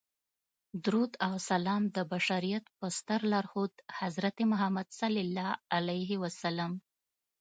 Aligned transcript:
درود 0.85 1.11
او 1.27 1.33
سلام 1.49 1.81
د 1.95 1.97
بشریت 2.13 2.65
په 2.77 2.85
ستر 2.97 3.21
لارښود 3.31 3.73
حضرت 3.99 4.37
محمد 4.51 4.87
صلی 4.99 5.21
الله 5.25 5.51
علیه 5.77 6.11
وسلم. 6.23 6.71